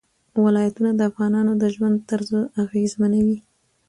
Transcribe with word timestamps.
ولایتونه 0.45 0.91
د 0.95 0.99
افغانانو 1.09 1.51
د 1.61 1.63
ژوند 1.75 1.97
طرز 2.09 2.29
اغېزمنوي. 2.63 3.37